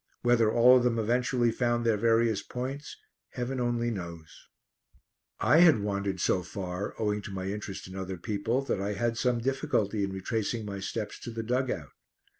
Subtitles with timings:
[0.23, 2.97] Whether all of them eventually found their various points
[3.33, 4.47] Heaven only knows!
[5.39, 9.15] I had wandered so far, owing to my interest in other people, that I had
[9.15, 11.89] some difficulty in retracing my steps to the dug out.